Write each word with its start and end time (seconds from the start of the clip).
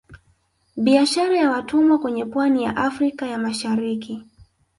Biashara 0.77 1.37
ya 1.37 1.49
watumwa 1.51 1.99
kwenye 1.99 2.25
pwani 2.25 2.63
ya 2.63 2.77
Afrika 2.77 3.25
ya 3.27 3.37
Mashariki 3.37 4.25